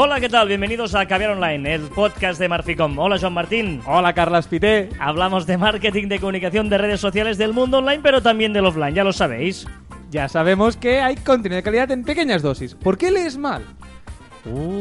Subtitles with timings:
[0.00, 0.46] Hola, ¿qué tal?
[0.46, 2.96] Bienvenidos a Caviar Online, el podcast de Marficom.
[3.00, 3.80] Hola, Joan Martín.
[3.84, 4.90] Hola, Carlas Pité.
[5.00, 8.94] Hablamos de marketing, de comunicación, de redes sociales, del mundo online, pero también del offline,
[8.94, 9.66] ya lo sabéis.
[10.12, 12.76] Ya sabemos que hay contenido de calidad en pequeñas dosis.
[12.76, 13.64] ¿Por qué lees mal?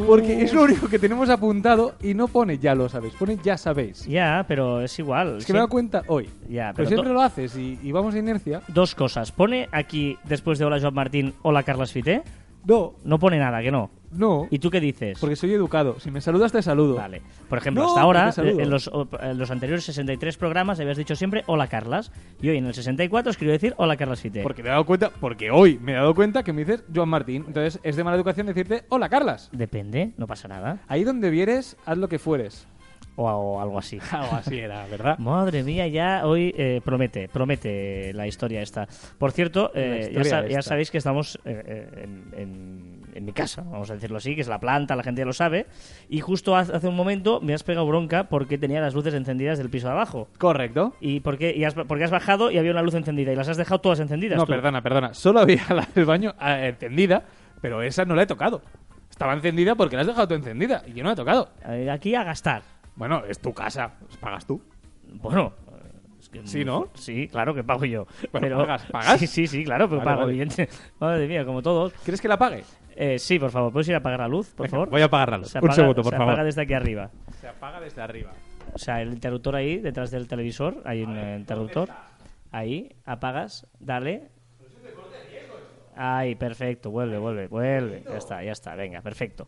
[0.06, 3.57] Porque es lo único que tenemos apuntado y no pone ya lo sabéis, pone ya
[3.57, 4.06] sabéis.
[4.06, 5.39] Ya, pero es igual.
[5.39, 6.29] Es que me he dado cuenta hoy.
[6.47, 8.61] Ya, pero, pero siempre lo haces y, y vamos a inercia.
[8.68, 9.32] Dos cosas.
[9.32, 12.21] Pone aquí, después de Hola, Joan Martín, Hola, Carlas Fité.
[12.68, 13.89] No, No pone nada, que no.
[14.12, 14.48] no.
[14.52, 15.18] ¿Y tú qué dices?
[15.20, 16.00] Porque soy educado.
[16.00, 16.96] Si me saludas, te saludo.
[16.96, 17.21] Vale.
[17.48, 21.16] Por ejemplo, No, hasta ahora, eh, en los, en los anteriores 63 programas habías dicho
[21.16, 22.11] siempre Hola, Carlas.
[22.42, 24.44] Y hoy en el 64 os quiero decir Hola, Carlas Fité.
[24.44, 27.10] Porque me he dado cuenta, porque hoy me he dado cuenta que me dices Joan
[27.10, 27.46] Martín.
[27.48, 29.50] Entonces es de mala educación decirte hola, Carlas.
[29.54, 30.80] Depende, no pasa nada.
[30.88, 32.67] Ahí donde vieres, haz lo que fueres.
[33.20, 33.98] O, o algo así.
[34.12, 35.17] Algo así era, ¿verdad?
[35.17, 38.88] Madre mía, ya hoy eh, promete, promete la historia esta.
[39.17, 40.62] Por cierto, eh, ya, sa- ya esta.
[40.62, 44.41] sabéis que estamos eh, eh, en, en- en mi casa, vamos a decirlo así, que
[44.41, 45.66] es la planta, la gente ya lo sabe.
[46.08, 49.72] Y justo hace un momento me has pegado bronca porque tenía las luces encendidas del
[49.72, 50.28] piso de abajo.
[50.38, 50.94] Correcto.
[51.02, 51.56] ¿Y por qué?
[51.58, 54.00] Y has, porque has bajado y había una luz encendida y las has dejado todas
[54.00, 54.38] encendidas.
[54.38, 54.52] No, tú?
[54.52, 55.16] perdona, perdona.
[55.16, 57.23] Solo había la del baño eh, encendida,
[57.59, 58.61] pero esa no la he tocado.
[59.09, 61.50] Estaba encendida porque la has dejado tú encendida y yo no la he tocado.
[61.67, 62.61] Eh, Aquí a gastar.
[62.98, 64.62] Bueno, es tu casa, pues pagas tú.
[65.22, 65.53] Bueno.
[66.20, 66.90] es que- Sí, ¿no?
[66.95, 68.06] Sí, claro que pago yo.
[68.31, 68.86] Bueno, pero ¿pagas?
[68.92, 69.20] ¿Pagas?
[69.20, 70.31] Sí, sí, sí, claro, pero Vale, pago, vale.
[70.34, 70.67] evidente.
[71.00, 71.94] Madre mía, como todos.
[72.03, 72.64] ¿Quieres que la pague?
[72.95, 74.90] Eh, sí, por favor, ¿puedes ir a apagar la luz, por Venga, favor?
[74.90, 75.50] Voy a apagar la luz.
[75.50, 76.34] Se Un segundo, por se favor.
[76.34, 77.12] apaga desde aquí arriba.
[77.40, 78.31] Se apaga desde arriba.
[78.73, 81.90] O sea, el interruptor ahí, detrás del televisor, hay un interruptor.
[82.52, 84.30] Ahí, apagas, dale.
[85.98, 88.03] Ahí, perfecto, vuelve, vuelve, vuelve.
[88.08, 89.48] Ya está, ya está, venga, perfecto.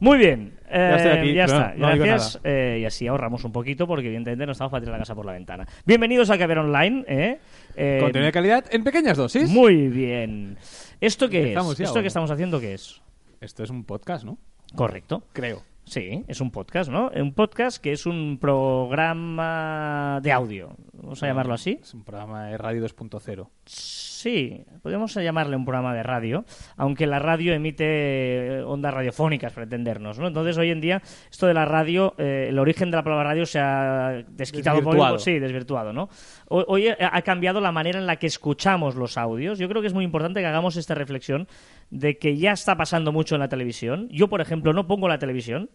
[0.00, 2.40] Muy bien, eh, estoy aquí, ya no- está, no gracias.
[2.44, 5.26] eh, y así ahorramos un poquito porque evidentemente no estamos para tirar la casa por
[5.26, 5.66] la ventana.
[5.84, 7.04] Bienvenidos a Caber Online.
[7.06, 7.38] ¿eh?
[7.76, 9.48] Eh, Contenido de calidad en pequeñas dosis.
[9.50, 10.56] muy bien.
[11.00, 11.54] ¿Esto qué es?
[11.54, 13.02] ya, ¿Esto ¿o que estamos haciendo qué es?
[13.40, 14.38] Esto es un podcast, ¿no?
[14.74, 15.24] Correcto.
[15.32, 15.62] Creo.
[15.84, 17.10] Sí, es un podcast, ¿no?
[17.14, 20.76] Un podcast que es un programa de audio.
[20.92, 21.78] Vamos a llamarlo así.
[21.82, 23.48] Es un programa de Radio 2.0.
[23.64, 26.44] Sí, podemos llamarle un programa de radio,
[26.76, 30.28] aunque la radio emite eh, ondas radiofónicas, para entendernos, ¿no?
[30.28, 33.44] Entonces, hoy en día, esto de la radio, eh, el origen de la palabra radio
[33.44, 34.94] se ha desquitado un poco.
[34.94, 35.18] Desvirtuado.
[35.18, 36.08] Sí, desvirtuado, ¿no?
[36.48, 39.58] Hoy, ha cambiado la manera en la que escuchamos los audios.
[39.58, 41.48] Yo creo que es muy importante que hagamos esta reflexión
[41.92, 44.08] de que ya está pasando mucho en la televisión.
[44.10, 45.68] Yo, por ejemplo, no pongo la televisión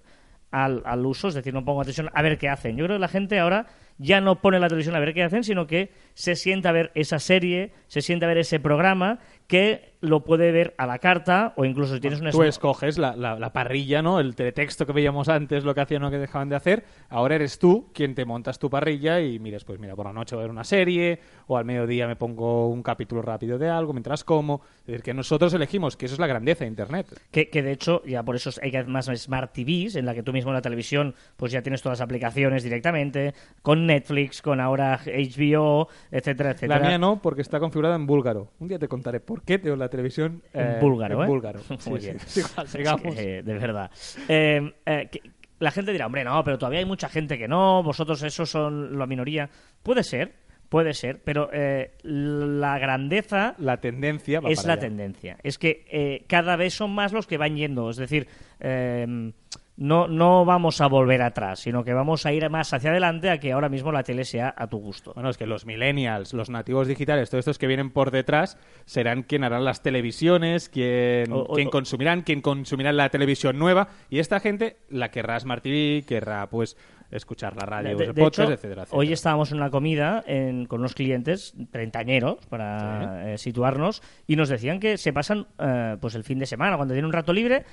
[0.50, 2.76] al, al uso, es decir, no pongo atención a ver qué hacen.
[2.76, 3.68] Yo creo que la gente ahora
[4.00, 6.92] ya no pone la televisión a ver qué hacen, sino que se sienta a ver
[6.96, 11.54] esa serie, se sienta a ver ese programa que lo puede ver a la carta
[11.56, 14.20] o incluso si tienes una Tú escoges la, la- la parrilla, ¿no?
[14.20, 16.84] El teletexto que veíamos antes, lo que hacían o que dejaban de hacer.
[17.10, 20.36] Ahora eres tú quien te montas tu parrilla y mires, pues mira, por la noche
[20.36, 23.92] voy a ver una serie o al mediodía me pongo un capítulo rápido de algo
[23.94, 24.62] mientras como.
[24.82, 27.08] Es decir, que nosotros elegimos, que eso es la grandeza de Internet.
[27.32, 30.14] Que, que de hecho, ya por eso hay cada vez más Smart TVs, en la
[30.14, 33.34] que tú mismo en la televisión pues ya tienes todas las aplicaciones directamente,
[33.64, 36.80] con Netflix, con ahora HBO, etcétera, etcétera.
[36.80, 38.50] La mía no, porque está configurada en búlgaro.
[38.60, 41.60] Un día te contaré por qué tengo la televisión eh, búlgaro, en búlgaro.
[41.88, 42.20] Muy bien.
[42.26, 42.42] sí.
[42.68, 43.16] Sigamos.
[43.16, 43.92] de verdad.
[44.28, 45.22] Eh, eh, que-
[45.60, 48.98] la gente dirá, hombre, no, pero todavía hay mucha gente que no, vosotros esos son
[49.00, 49.50] la minoría.
[49.82, 50.34] Puede ser,
[50.70, 54.82] puede ser, pero eh, la grandeza La tendencia va es para la allá.
[54.82, 55.38] tendencia.
[55.42, 57.90] Es que eh, cada vez son más los que van yendo.
[57.90, 58.28] Es decir,
[58.60, 59.32] eh,
[59.78, 63.40] no, no vamos a volver atrás, sino que vamos a ir más hacia adelante a
[63.40, 65.14] que ahora mismo la tele sea a tu gusto.
[65.14, 69.22] Bueno, es que los millennials, los nativos digitales, todos estos que vienen por detrás, serán
[69.24, 73.88] quien harán las televisiones, quien, O- o- quien consumirán, quien consumirá la televisión nueva.
[74.10, 76.76] Y esta gente la querrá Smart TV, querrá pues
[77.12, 79.00] escuchar la radio, De- de podcast, hecho, etcétera, etcétera.
[79.00, 84.50] Hoy estábamos en una comida en- con unos clientes treintañeros, para eh, situarnos, y nos
[84.50, 87.64] decían que se pasan eh, pues el fin de semana, cuando tienen un rato libre,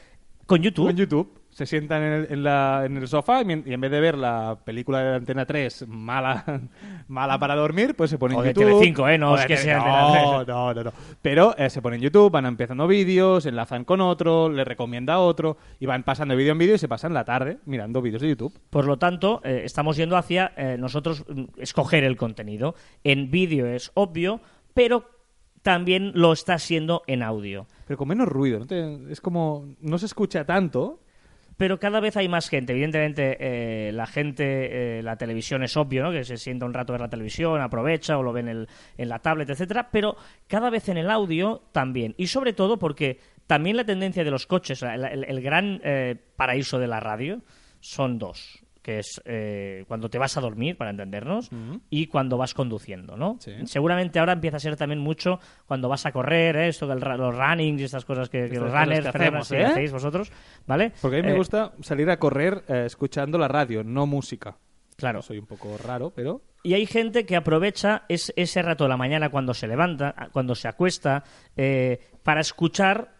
[0.46, 0.88] con YouTube.
[0.90, 4.00] en YouTube se sientan en el, en la- en el sofá y, en vez de
[4.00, 6.44] ver la película de Antena 3 mala,
[7.06, 8.64] mala para dormir, pues se ponen O de YouTube.
[8.64, 9.16] Telecinco, ¿eh?
[9.18, 10.12] No O es que sea no,
[10.44, 10.48] 3.
[10.48, 10.92] no, no, no.
[11.22, 15.56] Pero eh, se ponen YouTube, van empezando vídeos, enlazan con otro, le recomienda a otro
[15.78, 18.30] y van pasando de vídeo en vídeo y se pasan la tarde mirando vídeos de
[18.30, 18.52] YouTube.
[18.70, 22.74] Por lo tanto, eh, estamos yendo hacia eh, nosotros mm, escoger el contenido.
[23.04, 24.40] En vídeo es obvio,
[24.74, 25.08] pero
[25.64, 27.66] también lo está siendo en audio.
[27.88, 28.66] Pero con menos ruido, ¿no?
[28.66, 31.00] Te- es como no se escucha tanto.
[31.56, 32.72] Pero cada vez hay más gente.
[32.72, 36.10] Evidentemente, eh, la gente, eh, la televisión es obvio, ¿no?
[36.10, 38.68] Que se sienta un rato a ver la televisión, aprovecha o lo ve en, el-
[38.98, 39.88] en la tablet, etcétera.
[39.92, 40.16] Pero
[40.48, 42.14] cada vez en el audio también.
[42.18, 46.16] Y sobre todo porque también la tendencia de los coches, el, el- el gran eh,
[46.36, 47.40] paraíso de la radio,
[47.78, 48.63] son dos.
[48.84, 51.48] Que es eh, cuando te vas a dormir, para entendernos,
[51.88, 53.38] y cuando vas conduciendo, ¿no?
[53.40, 53.52] Sí.
[53.64, 56.68] Seguramente ahora empieza a ser también mucho cuando vas a correr, ¿eh?
[56.68, 59.64] esto de los runnings y estas cosas que, los runners que hacemos, ¿eh?
[59.64, 60.30] hacéis vosotros,
[60.66, 60.92] ¿vale?
[61.00, 64.58] Porque a mí me Eh, gusta salir a correr eh, escuchando la radio, no música.
[64.96, 65.22] Claro.
[65.22, 66.42] Soy un poco raro, pero...
[66.62, 70.54] Y hay gente que aprovecha es- ese rato de la mañana cuando se levanta, cuando
[70.54, 71.24] se acuesta,
[72.22, 73.14] para escuchar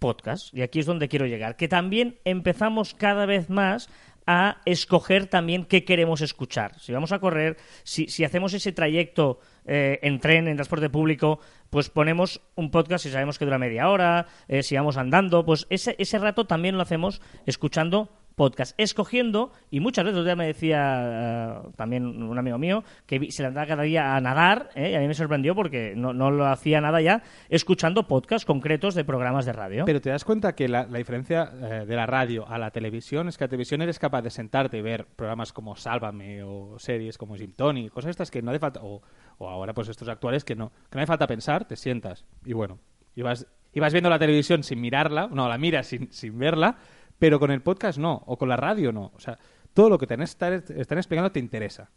[0.00, 0.52] podcast.
[0.54, 1.56] Y aquí es donde quiero llegar.
[1.56, 3.88] Que también empezamos cada vez más
[4.32, 6.78] a escoger también qué queremos escuchar.
[6.78, 11.40] Si vamos a correr, si, si hacemos ese trayecto eh, en tren, en transporte público,
[11.68, 15.66] pues ponemos un podcast si sabemos que dura media hora, eh, si vamos andando, pues
[15.68, 18.08] ese, ese rato también lo hacemos escuchando
[18.40, 23.42] podcast, escogiendo, y muchas veces, día me decía eh, también un amigo mío, que se
[23.42, 24.92] levantaba cada día a nadar, ¿eh?
[24.92, 28.94] y a mí me sorprendió porque no, no lo hacía nada ya, escuchando podcasts concretos
[28.94, 29.84] de programas de radio.
[29.84, 33.28] Pero te das cuenta que la, la diferencia eh, de la radio a la televisión
[33.28, 37.18] es que la televisión eres capaz de sentarte y ver programas como Sálvame o series
[37.18, 39.02] como Jim Tony, cosas estas que no hace falta, o,
[39.36, 42.54] o ahora pues estos actuales que no, que no hace falta pensar, te sientas y
[42.54, 42.78] bueno,
[43.14, 46.78] y vas, y vas viendo la televisión sin mirarla, no, la miras sin, sin verla,
[47.20, 49.38] pero con el podcast no, o con la radio no, o sea,
[49.72, 51.90] todo lo que te están, están explicando te interesa.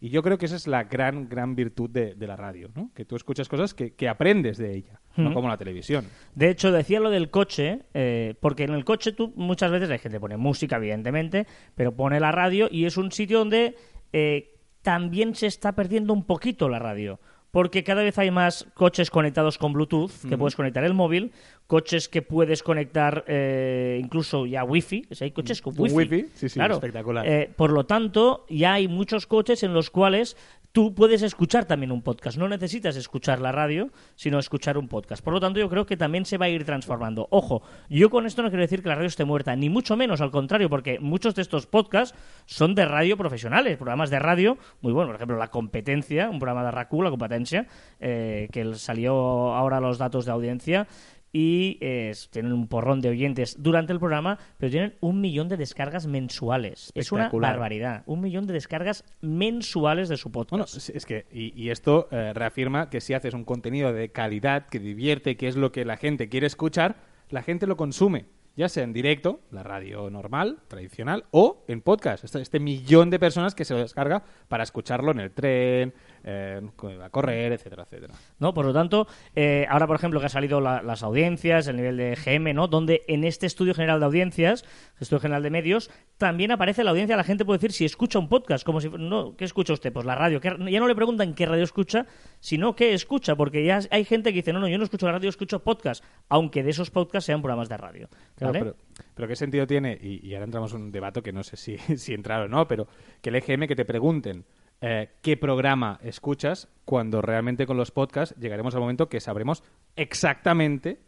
[0.00, 2.92] Y yo creo que esa es la gran, gran virtud de, de la radio, ¿no?
[2.94, 6.06] Que tú escuchas cosas que, que aprendes de ella, no como la televisión.
[6.36, 9.98] De hecho, decía lo del coche, eh, porque en el coche tú muchas veces hay
[9.98, 13.74] gente que pone música, evidentemente, pero pone la radio y es un sitio donde
[14.12, 17.18] eh, también se está perdiendo un poquito la radio.
[17.58, 21.32] Porque cada vez hay más coches conectados con Bluetooth, que puedes conectar el móvil,
[21.66, 25.96] coches que puedes conectar eh, incluso ya Wi-Fi, o sea, hay coches con Con Wi-Fi.
[25.96, 26.74] Wi-Fi, sí, sí, Claro.
[26.74, 27.26] espectacular.
[27.26, 30.36] Eh, por lo tanto, ya hay muchos coches en los cuales
[30.72, 32.38] tú puedes escuchar también un podcast.
[32.38, 35.22] No necesitas escuchar la radio, sino escuchar un podcast.
[35.22, 37.28] Por lo tanto, yo creo que también se va a ir transformando.
[37.30, 40.20] Ojo, yo con esto no quiero decir que la radio esté muerta, ni mucho menos,
[40.20, 42.16] al contrario, porque muchos de estos podcasts
[42.46, 45.08] son de radio profesionales, programas de radio muy buenos.
[45.08, 47.66] Por ejemplo, La Competencia, un programa de RACU, La Competencia,
[48.00, 50.86] eh, que salió ahora los datos de audiencia
[51.32, 55.56] y eh, tienen un porrón de oyentes durante el programa, pero tienen un millón de
[55.56, 56.92] descargas mensuales.
[56.94, 58.02] Es una barbaridad.
[58.06, 60.50] Un millón de descargas mensuales de su podcast.
[60.50, 64.10] Bueno, es es que, y, y esto eh, reafirma que si haces un contenido de
[64.10, 66.96] calidad, que divierte, que es lo que la gente quiere escuchar,
[67.30, 68.26] la gente lo consume,
[68.56, 72.24] ya sea en directo, la radio normal, tradicional, o en podcast.
[72.24, 75.94] Este, este millón de personas que se lo descarga para escucharlo en el tren,
[76.24, 76.60] eh,
[77.02, 78.14] a correr, etcétera, etcétera.
[78.38, 78.52] ¿no?
[78.54, 81.96] Por lo tanto, eh, ahora, por ejemplo, que ha salido la- las audiencias, el nivel
[81.96, 82.68] de GM, ¿no?
[82.68, 84.64] Donde en este estudio general de audiencias,
[85.00, 87.16] estudio general de medios, también aparece la audiencia.
[87.16, 89.92] La gente puede decir si escucha un podcast, como si, no, ¿qué escucha usted?
[89.92, 90.40] Pues la radio.
[90.40, 92.06] ¿Qué- ya no le preguntan qué radio escucha,
[92.40, 95.12] sino qué escucha, porque ya hay gente que dice, no, no, yo no escucho la
[95.12, 98.08] radio, escucho podcast, aunque de esos podcasts sean programas de radio.
[98.36, 98.76] Claro, pero,
[99.14, 99.98] pero ¿qué sentido tiene?
[100.00, 102.66] Y, y ahora entramos en un debate que no sé si, si entrar o no,
[102.66, 102.86] pero
[103.22, 104.44] que el EGM que te pregunten
[104.80, 109.62] eh, qué programa escuchas cuando realmente con los podcasts llegaremos al momento que sabremos
[109.96, 111.00] exactamente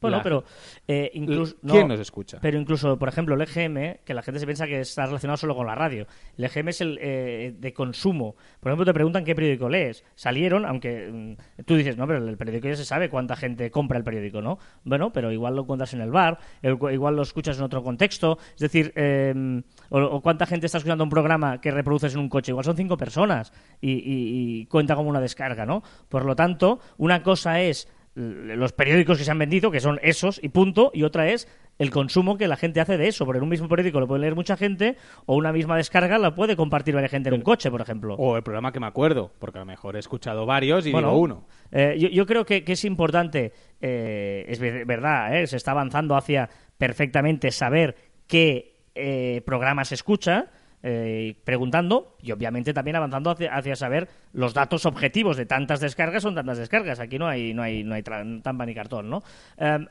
[0.00, 0.44] Bueno, la- pero
[0.86, 1.56] eh, incluso...
[1.66, 2.38] quién no, nos escucha.
[2.42, 5.54] Pero incluso, por ejemplo, el EGM, que la gente se piensa que está relacionado solo
[5.56, 6.06] con la radio.
[6.36, 8.36] El EGM es el eh, de consumo.
[8.60, 10.04] Por ejemplo, te preguntan qué periódico lees.
[10.14, 13.96] Salieron, aunque mm, tú dices, no, pero el periódico ya se sabe cuánta gente compra
[13.98, 14.58] el periódico, ¿no?
[14.84, 18.38] Bueno, pero igual lo encuentras en el bar, el- igual lo escuchas en otro contexto.
[18.54, 22.28] Es decir, eh, o, o cuánta gente está escuchando un programa que reproduces en un
[22.28, 22.52] coche.
[22.52, 25.82] Igual son cinco personas y, y- y cuenta como una descarga, ¿no?
[26.08, 30.42] Por lo tanto, una cosa es los periódicos que se han vendido, que son esos
[30.42, 31.46] y punto, y otra es
[31.78, 33.26] el consumo que la gente hace de eso.
[33.26, 34.96] Porque en un mismo periódico lo puede leer mucha gente,
[35.26, 38.14] o una misma descarga la puede compartir varias gente en un coche, por ejemplo.
[38.14, 41.08] O el programa que me acuerdo, porque a lo mejor he escuchado varios y Bueno,
[41.08, 41.44] digo uno.
[41.70, 45.72] eh, yo, yo creo que, que es importante, eh, es ver- verdad, eh, se está
[45.72, 47.96] avanzando hacia perfectamente saber
[48.26, 50.46] qué eh, programa se escucha,
[50.82, 56.22] eh, preguntando y obviamente también avanzando hacia, hacia saber los datos objetivos de tantas descargas
[56.22, 57.00] son tantas descargas.
[57.00, 59.22] Aquí no hay, no hay, no hay tra- trampa ni cartón, ¿no?
[59.56, 59.86] Em,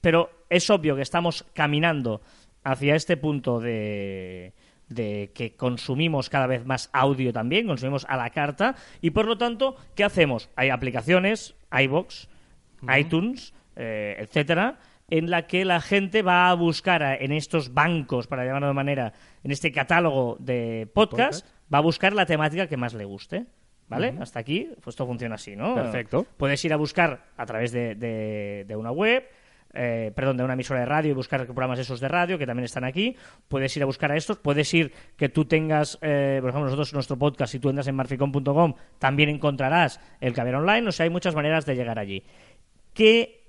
[0.00, 2.22] pero es obvio que estamos caminando
[2.64, 4.54] hacia este punto de,
[4.88, 9.36] de que consumimos cada vez más audio también, consumimos a la carta, y por lo
[9.36, 10.48] tanto, ¿qué hacemos?
[10.56, 12.28] Hay aplicaciones, iBox,
[12.98, 14.78] iTunes, eh, etcétera,
[15.10, 18.74] en la que la gente va a buscar a- en estos bancos, para llamarlo de
[18.74, 19.12] manera,
[19.44, 23.46] en este catálogo de podcast, va a buscar la temática que más le guste.
[23.88, 24.14] ¿Vale?
[24.20, 25.74] Hasta aquí, pues esto funciona así, ¿no?
[25.74, 26.24] Perfecto.
[26.36, 29.24] Puedes ir a buscar a través de, de- de una web,
[29.74, 32.66] eh, perdón, de una emisora de radio y buscar programas esos de radio que también
[32.66, 33.16] están aquí.
[33.48, 34.38] Puedes ir a buscar a estos.
[34.38, 37.96] Puedes ir que tú tengas, eh, por ejemplo, nosotros nuestro podcast, si tú entras en
[37.96, 40.86] marficom.com, también encontrarás el Caber Online.
[40.86, 42.22] O sea, hay muchas maneras de llegar allí.
[42.94, 43.39] ¿Qué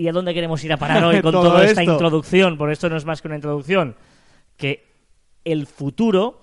[0.00, 1.92] y a dónde queremos ir a parar hoy con toda esta esto.
[1.92, 2.56] introducción?
[2.56, 3.96] Por esto no es más que una introducción.
[4.56, 4.86] Que
[5.44, 6.40] el futuro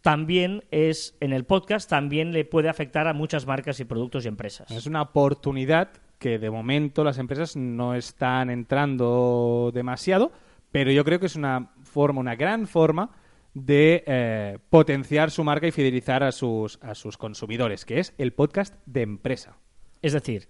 [0.00, 4.28] también es en el podcast también le puede afectar a muchas marcas y productos y
[4.28, 4.70] empresas.
[4.70, 10.32] Es una oportunidad que de momento las empresas no están entrando demasiado,
[10.72, 13.10] pero yo creo que es una forma, una gran forma
[13.54, 18.32] de eh, potenciar su marca y fidelizar a sus, a sus consumidores, que es el
[18.32, 19.56] podcast de empresa.
[20.02, 20.48] Es decir,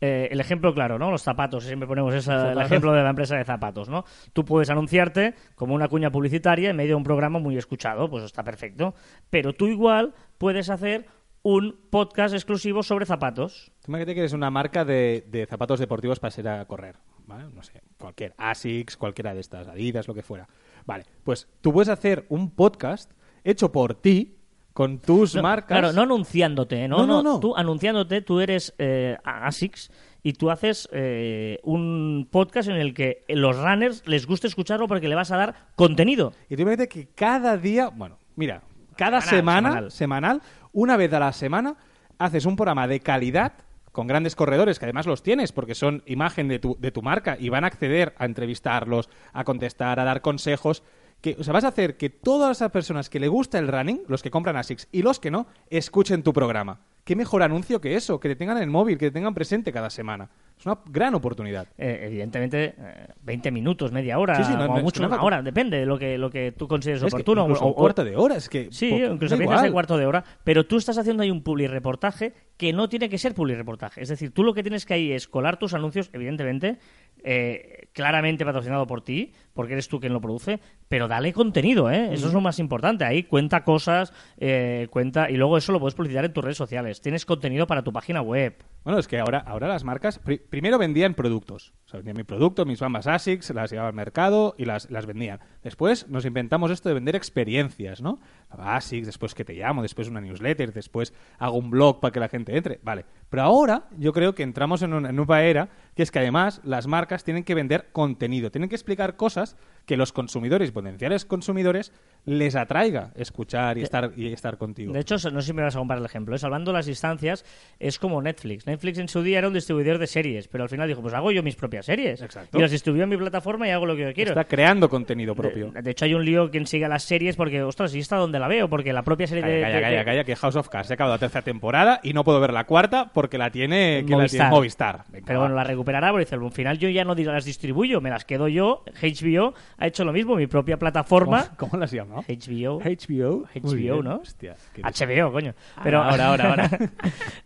[0.00, 1.10] eh, el ejemplo claro, ¿no?
[1.10, 4.04] Los zapatos, siempre ponemos esa- el ejemplo de la empresa de zapatos, ¿no?
[4.32, 8.24] Tú puedes anunciarte como una cuña publicitaria en medio de un programa muy escuchado, pues
[8.24, 8.94] está perfecto.
[9.30, 11.06] Pero tú igual puedes hacer
[11.42, 13.70] un podcast exclusivo sobre zapatos.
[13.86, 17.44] Imagínate que eres una marca de, de zapatos deportivos para ir a correr, ¿vale?
[17.54, 20.48] No sé, cualquier Asics, cualquiera de estas, Adidas, lo que fuera.
[20.86, 23.12] Vale, pues tú puedes hacer un podcast
[23.44, 24.35] hecho por ti,
[24.76, 25.78] con tus No, marcas.
[25.78, 26.86] Claro, no anunciándote, ¿eh?
[26.86, 27.40] no, No, no, no.
[27.40, 29.90] Tú anunciándote, tú eres eh, ASICS
[30.22, 35.08] y tú haces eh, un podcast en el que los runners les gusta escucharlo porque
[35.08, 36.34] le vas a dar contenido.
[36.50, 38.60] Y tú imagínate que cada día, bueno, mira,
[38.98, 39.90] cada Semanal, semana, semanal.
[39.90, 40.42] semanal,
[40.74, 41.76] una vez a la semana,
[42.18, 43.54] haces un programa de calidad
[43.92, 47.38] con grandes corredores, que además los tienes porque son imagen de tu, de tu marca
[47.40, 50.82] y van a acceder a entrevistarlos, a contestar, a dar consejos.
[51.20, 54.02] Que, o sea, vas a hacer que todas las personas que le gusta el running,
[54.08, 56.80] los que compran ASICS y los que no, escuchen tu programa.
[57.06, 58.18] ¿Qué mejor anuncio que eso?
[58.18, 60.28] Que te tengan en el móvil, que te tengan presente cada semana.
[60.58, 61.68] Es una gran oportunidad.
[61.78, 65.40] Eh, evidentemente, eh, 20 minutos, media hora, Sí, sí, no- o no- mucho una hora,
[65.40, 67.42] depende de lo que, lo que tú consideres Es que oportuno.
[67.42, 68.72] incluso o- un cuarto de hora, es que...
[68.72, 69.72] Sí, incluso piensas igual.
[69.72, 73.18] cuarto de hora, pero tú estás haciendo ahí un public reportaje que no tiene que
[73.18, 74.00] ser public reportaje.
[74.02, 76.78] Es decir, tú lo que tienes que ahí es colar tus anuncios, evidentemente,
[77.22, 82.12] eh, claramente patrocinado por ti, porque eres tú quien lo produce, pero dale contenido, ¿eh?
[82.12, 83.04] Eso es lo más importante.
[83.04, 86.95] Ahí cuenta cosas, eh, cuenta, y luego eso lo puedes publicitar en tus redes sociales.
[87.00, 88.54] Tienes contenido para tu página web.
[88.86, 91.72] Bueno, es que ahora, ahora las marcas pri- primero vendían productos.
[91.86, 95.06] O sea, vendían mi producto, mis bambas ASICS, las llevaba al mercado y las, las
[95.06, 95.40] vendían.
[95.64, 98.20] Después nos inventamos esto de vender experiencias, ¿no?
[98.48, 102.28] ASICS, después que te llamo, después una newsletter, después hago un blog para que la
[102.28, 102.78] gente entre.
[102.84, 103.04] Vale.
[103.28, 106.86] Pero ahora yo creo que entramos en una nueva era, que es que además las
[106.86, 111.92] marcas tienen que vender contenido, tienen que explicar cosas que los consumidores, potenciales consumidores,
[112.24, 114.92] les atraiga escuchar y estar, y estar contigo.
[114.92, 116.34] De hecho, no sé si me vas a comparar el ejemplo.
[116.36, 116.38] ¿eh?
[116.38, 117.44] Salvando las distancias,
[117.80, 118.66] es como Netflix.
[118.66, 121.30] Netflix en su día era un distribuidor de series, pero al final dijo, pues hago
[121.32, 122.22] yo mis propias series.
[122.22, 122.58] Exacto.
[122.58, 124.30] Y las distribuyo en mi plataforma y hago lo que yo quiero.
[124.30, 125.70] Está creando contenido propio.
[125.70, 128.38] De, de hecho, hay un lío quien siga las series porque, ostras, ¿y esta dónde
[128.38, 128.68] la veo?
[128.68, 129.60] Porque la propia serie Calla, de...
[129.62, 132.12] calla, de- calla, calla, que House of Cards se ha acabado la tercera temporada y
[132.12, 134.48] no puedo ver la cuarta porque la tiene, ¿quién la tiene?
[134.48, 135.04] Movistar.
[135.08, 135.44] Venga, Pero va.
[135.46, 138.48] bueno, la recuperará porque dice, al final yo ya no las distribuyo, me las quedo
[138.48, 138.84] yo.
[139.02, 141.44] HBO ha hecho lo mismo, mi propia plataforma.
[141.56, 142.16] ¿Cómo, cómo las llama?
[142.28, 142.80] HBO.
[142.80, 143.44] HBO.
[143.54, 144.02] HBO.
[144.02, 144.16] ¿no?
[144.16, 145.54] Hostia, HBO, coño.
[145.82, 146.70] Pero Ahora, ahora, ahora.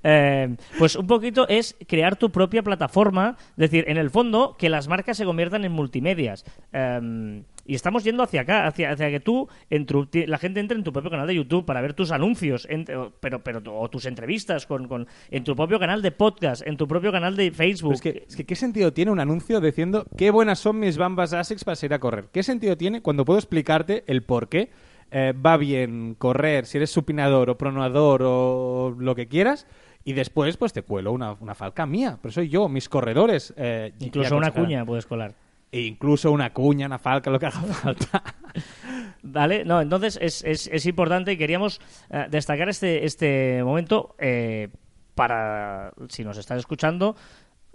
[0.02, 4.68] Eh, pues un poquito es crear tu propia plataforma, es decir, en el fondo que
[4.68, 6.44] las marcas se conviertan en multimedias.
[6.72, 9.48] Eh, y estamos yendo hacia acá, hacia, hacia que tú,
[9.86, 12.66] tu- la gente entre en tu propio canal de YouTube para ver tus anuncios,
[13.20, 17.12] pero, pero, o tus entrevistas con, en tu propio canal de podcast, en tu propio
[17.12, 17.90] canal de Facebook.
[17.90, 20.96] Pero es, que, es que, ¿qué sentido tiene un anuncio diciendo qué buenas son mis
[20.96, 22.24] bambas ASICS para salir a correr?
[22.32, 24.70] ¿Qué sentido tiene cuando puedo explicarte el por qué
[25.12, 29.66] eh, va bien correr, si eres supinador o pronador o lo que quieras?
[30.04, 32.19] Y después, pues te cuelo una, una falca mía.
[32.23, 33.52] Pero soy yo, mis corredores.
[33.57, 35.35] eh, Incluso una cuña puedes colar.
[35.73, 38.23] E incluso una cuña, una falca, lo que haga falta.
[39.23, 39.64] ¿Vale?
[39.64, 41.80] No, entonces es, es, es importante y queríamos
[42.11, 44.69] eh, destacar este, este momento eh,
[45.14, 47.14] para, si nos estás escuchando,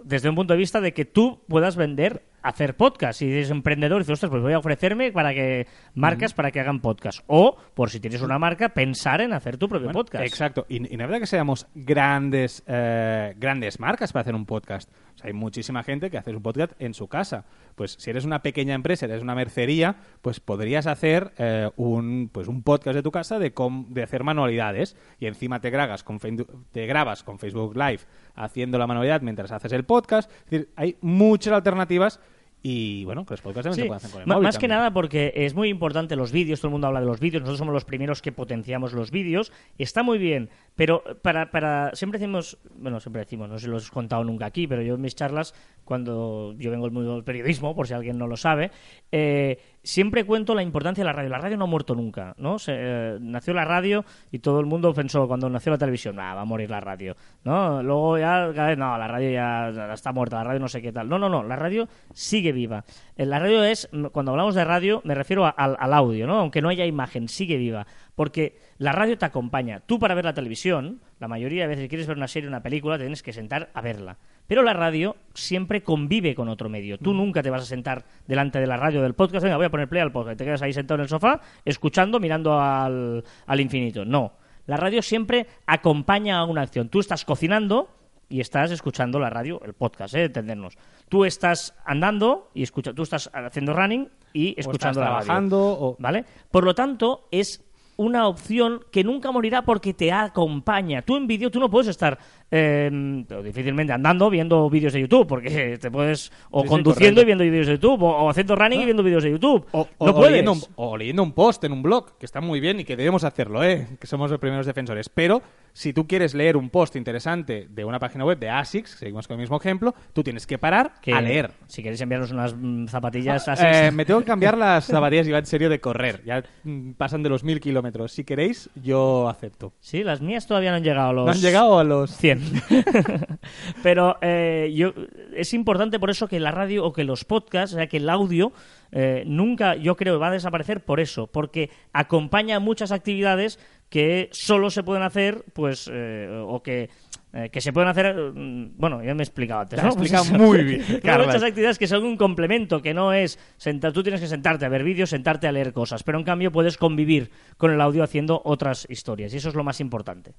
[0.02, 3.18] desde un punto de vista de que tú puedas vender, hacer podcast.
[3.18, 6.80] Si eres emprendedor dices, ostras, pues voy a ofrecerme para que marcas para que hagan
[6.80, 7.20] podcast.
[7.26, 10.24] O, por si tienes una marca, pensar en hacer tu propio Bueno, podcast.
[10.24, 10.66] Exacto.
[10.68, 14.90] Y, y no es verdad que seamos grandes, eh, grandes marcas para hacer un podcast.
[15.14, 17.44] O sea, hay muchísima gente que hace un podcast en su casa.
[17.74, 22.48] Pues si eres una pequeña empresa, eres una mercería, pues podrías hacer eh, un, pues
[22.48, 24.96] un podcast de tu casa de, com- de hacer manualidades.
[25.18, 28.00] Y encima te grabas, con te grabas con Facebook Live
[28.34, 30.30] haciendo la manualidad mientras haces el podcast.
[30.44, 32.20] Es decir, hay muchas alternativas.
[32.68, 34.66] Y bueno, que los podcasts también Sí, se pueden hacer con el móvil más que
[34.66, 37.60] nada porque es muy importante los vídeos, todo el mundo habla de los vídeos, nosotros
[37.60, 42.58] somos los primeros que potenciamos los vídeos, está muy bien, pero para, para siempre decimos,
[42.74, 45.14] bueno, siempre decimos, no sé si lo he contado nunca aquí, pero yo en mis
[45.14, 45.54] charlas,
[45.84, 48.72] cuando yo vengo del mundo del periodismo, por si alguien no lo sabe,
[49.12, 51.30] eh, siempre cuento la importancia de la radio.
[51.30, 52.58] La radio no ha muerto nunca, ¿no?
[52.58, 56.34] Se, eh, nació la radio y todo el mundo pensó cuando nació la televisión, ah,
[56.34, 57.82] va a morir la radio, ¿no?
[57.82, 60.92] Luego ya, cada vez, no, la radio ya está muerta, la radio no sé qué
[60.92, 61.08] tal.
[61.08, 62.84] No, no, no, la radio sigue viva.
[63.16, 66.40] Eh, La radio es, cuando hablamos de radio, me refiero al, al audio, ¿no?
[66.40, 67.86] Aunque no haya imagen, sigue viva.
[68.16, 69.80] Porque la radio te acompaña.
[69.80, 72.62] Tú para ver la televisión, la mayoría de veces quieres ver una serie o una
[72.62, 74.16] película, te tienes que sentar a verla.
[74.46, 76.98] Pero la radio siempre convive con otro medio.
[76.98, 79.70] Tú nunca te vas a sentar delante de la radio del podcast, venga, voy a
[79.70, 80.38] poner play al podcast.
[80.38, 84.04] Te quedas ahí sentado en el sofá, escuchando, mirando al, al infinito.
[84.04, 84.32] No.
[84.66, 86.88] La radio siempre acompaña a una acción.
[86.88, 87.90] Tú estás cocinando
[88.28, 90.24] y estás escuchando la radio, el podcast, ¿eh?
[90.24, 90.76] entendernos.
[91.08, 95.24] Tú estás andando y escucha, tú estás haciendo running y O escuchando estás la radio.
[95.24, 95.96] trabajando o...
[96.00, 96.24] ¿Vale?
[96.50, 97.62] Por lo tanto, es
[97.96, 101.02] una opción que nunca morirá porque te acompaña.
[101.02, 102.18] Tú en vídeo, tú no puedes estar
[102.50, 107.24] eh, pero difícilmente andando viendo vídeos de YouTube, porque te puedes, o Sí, conduciendo y
[107.24, 109.66] viendo vídeos de YouTube, o, o haciendo running y viendo vídeos de YouTube.
[109.72, 110.30] O, o- no puedes.
[110.32, 112.96] leyendo un, o leyendo un post en un blog, que está muy bien y que
[112.96, 113.86] debemos hacerlo, ¿eh?
[114.00, 115.08] que somos los primeros defensores.
[115.08, 119.26] Pero si tú quieres leer un post interesante de una página web de ASICS, seguimos
[119.28, 121.50] con el mismo ejemplo, tú tienes que parar Que, a leer.
[121.66, 123.64] Si queréis enviarnos unas mm, zapatillas así.
[123.66, 126.22] Eh, me tengo que cambiar las zapatillas y va en serio de correr.
[126.24, 128.12] Ya mm, pasan de los mil kilómetros.
[128.12, 129.74] Si queréis, yo acepto.
[129.80, 131.26] Sí, las mías todavía no han llegado a los...
[131.26, 132.35] ¿No han llegado a los 100.
[133.82, 134.92] Pero eh, yo,
[135.34, 138.08] es importante por eso que la radio o que los podcasts, o sea, que el
[138.08, 138.52] audio
[138.92, 144.70] eh, nunca, yo creo, va a desaparecer por eso, porque acompaña muchas actividades que solo
[144.70, 146.90] se pueden hacer, pues, eh, o que
[147.36, 149.76] eh, que se pueden hacer, mm, bueno, ya me he explicado antes.
[149.78, 149.90] Te ¿no?
[149.90, 151.26] has Pues explicado muy bien, Hay Carlas.
[151.26, 154.70] muchas actividades que son un complemento, que no es sentar, tú tienes que sentarte a
[154.70, 158.40] ver vídeos, sentarte a leer cosas, pero en cambio puedes convivir con el audio haciendo
[158.42, 160.32] otras historias y eso es lo más importante.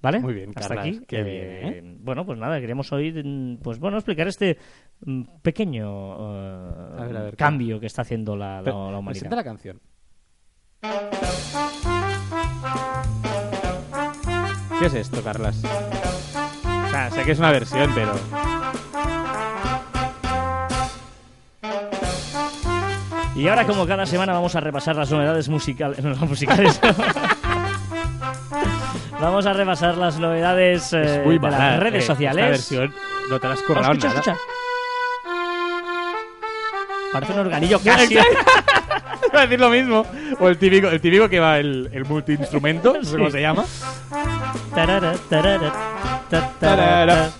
[0.00, 0.20] ¿Vale?
[0.20, 1.04] Muy bien, Hasta Carlas, aquí.
[1.08, 1.96] qué eh, bien, ¿eh?
[2.00, 4.56] Bueno, pues nada, queremos oír, mm, pues bueno, explicar este
[5.04, 5.86] mm, pequeño
[6.36, 9.32] eh, A ver, a ver, cambio que está haciendo la, Pero, la humanidad.
[9.32, 9.80] la canción.
[14.78, 15.60] ¿Qué es esto, Carlas?
[15.64, 18.12] O sea, sé que es una versión, pero...
[23.34, 25.98] Y ahora, como cada semana, vamos a repasar las novedades musicales.
[26.04, 26.80] No, musicales.
[29.20, 32.44] Vamos a repasar las novedades eh, muy de las redes eh, sociales.
[32.60, 32.94] Esta versión
[33.30, 34.20] no te la has currado escucha, nada.
[34.20, 34.36] escucha.
[37.12, 38.14] Parece un organillo casi.
[38.14, 38.22] Iba
[39.32, 40.04] a decir lo mismo.
[40.40, 43.16] O el típico, el típico que va el, el multiinstrumento, no sé Sí.
[43.16, 43.64] cómo se llama.
[44.74, 45.72] Tarara, tarara,
[46.30, 47.30] ta, tarara.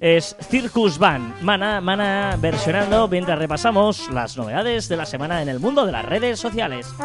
[0.00, 5.60] Es Circus Band, Mana, Mana versionando mientras repasamos las novedades de la semana en el
[5.60, 6.86] mundo de las redes sociales.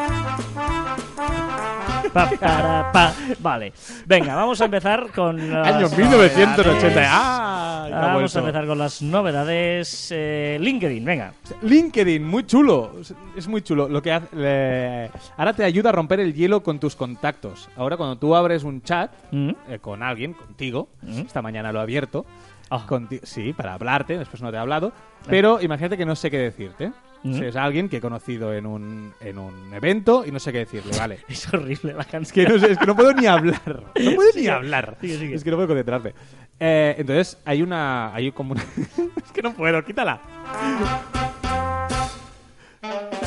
[2.12, 3.14] Pa, para, pa.
[3.38, 3.72] Vale,
[4.04, 6.56] venga, vamos a empezar con las Año 1980.
[6.66, 7.08] novedades.
[7.10, 7.88] ¡Ah!
[7.90, 10.08] Vamos a empezar con las novedades.
[10.10, 11.32] eh, LinkedIn, venga.
[11.62, 12.92] LinkedIn, muy chulo.
[13.34, 13.88] Es muy chulo.
[13.88, 17.70] Lo que hace, le- ahora te ayuda a romper el hielo con tus contactos.
[17.76, 19.50] Ahora cuando tú abres un chat Mm.
[19.70, 21.20] eh, con alguien, contigo, Mm.
[21.20, 22.26] esta mañana lo he abierto.
[22.74, 23.00] Ah.
[23.22, 24.92] sí, para hablarte, después no te he hablado.
[25.26, 26.92] Pero imagínate que no sé qué decirte.
[27.22, 27.42] Mm.
[27.42, 30.96] Es alguien que he conocido en un, en un evento y no sé qué decirle,
[30.98, 31.18] vale.
[31.28, 32.46] Es horrible la Es canción.
[32.46, 33.60] que no, sé, es que no puedo ni hablar.
[33.66, 34.96] No puedo ni hablar.
[35.00, 35.34] sigue, sigue.
[35.34, 36.14] Es que no puedo concentrarme.
[36.58, 38.14] Eh, entonces, hay una.
[38.14, 38.62] Hay como una.
[39.24, 40.20] es que no puedo, quítala.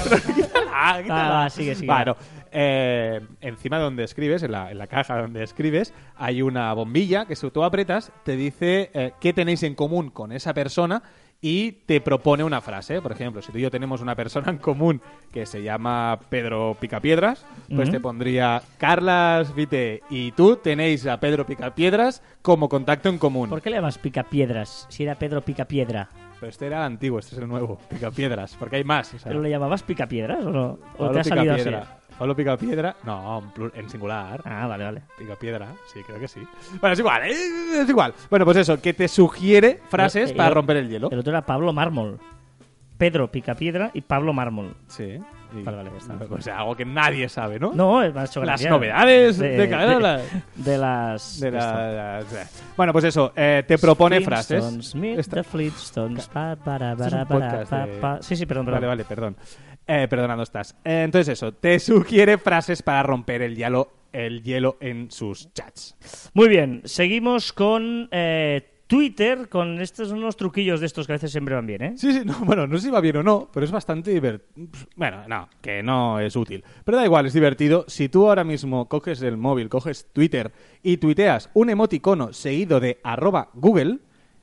[0.09, 1.87] Pero quítala, Va, sigue, sigue.
[1.87, 2.15] Bueno,
[2.51, 7.25] eh, encima de donde escribes, en la, en la caja donde escribes, hay una bombilla
[7.25, 11.03] que si tú apretas te dice eh, qué tenéis en común con esa persona
[11.41, 13.01] y te propone una frase.
[13.01, 16.75] Por ejemplo, si tú y yo tenemos una persona en común que se llama Pedro
[16.79, 23.17] Picapiedras, pues te pondría Carlas Vite y tú tenéis a Pedro Picapiedras como contacto en
[23.17, 23.49] común.
[23.49, 26.09] ¿Por qué le llamas Picapiedras si era Pedro Picapiedra?
[26.39, 29.13] Pero este era el antiguo, este es el nuevo, Picapiedras, porque hay más.
[29.13, 30.65] o sea, ¿Pero le llamabas Picapiedras o no?
[30.95, 31.63] ¿O Pablo te ha salido así?
[31.63, 31.97] Picapiedra.
[32.17, 34.41] Pablo Picapiedra, no, en, plur- en singular.
[34.45, 35.01] Ah, vale, vale.
[35.17, 36.41] Picapiedra, sí, creo que sí.
[36.79, 37.31] Bueno, es igual, ¿eh?
[37.81, 38.13] es igual.
[38.29, 41.09] Bueno, pues eso, que te sugiere frases Eh, eh, para romper el hielo.
[41.11, 42.19] El otro era Pablo Mármol.
[42.97, 44.75] Pedro Picapiedra y Pablo Mármol.
[44.87, 45.19] Sí.
[45.57, 46.13] Y- Vale, vale, ya está.
[46.35, 47.71] O sea, algo que nadie sabe, ¿no?
[47.73, 49.49] No, es más Las novedades de,
[50.55, 51.39] de las...
[51.39, 54.63] de la- las- Bueno, pues eso, eh, te propone frases.
[54.63, 57.93] Flintstones, meet Esta- the Flintstones, pa, para, Esto es para, un para, podcast pa, de-
[57.99, 58.21] pa.
[58.21, 58.81] Sí, sí, perdón, perdón.
[58.81, 59.37] Vale, vale, perdón.
[59.87, 60.75] Eh, perdonando estás.
[60.83, 65.95] Eh, entonces eso, te sugiere frases para romper el hielo, el hielo en sus chats.
[66.33, 71.31] Muy bien, seguimos con eh, Twitter, con estos unos truquillos de estos que a veces
[71.31, 71.93] siempre van bien, ¿eh?
[71.97, 74.67] Sí, sí, no, bueno, no sé si va bien o no, pero es bastante divertido.
[74.95, 76.63] Bueno, no, que no es útil.
[76.83, 77.85] Pero da igual, es divertido.
[77.87, 80.51] Si tú ahora mismo coges el móvil, coges Twitter
[80.83, 83.99] y tuiteas un emoticono seguido de arroba Google,